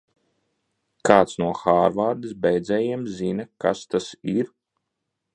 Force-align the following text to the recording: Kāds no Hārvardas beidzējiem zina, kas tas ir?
Kāds 1.09 1.35
no 1.43 1.49
Hārvardas 1.59 2.33
beidzējiem 2.45 3.03
zina, 3.19 3.45
kas 3.65 3.83
tas 3.93 4.09
ir? 4.33 4.49